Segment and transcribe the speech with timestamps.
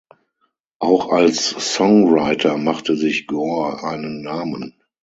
[0.79, 4.75] Auch als Songwriter machte sich Gore einen Namen.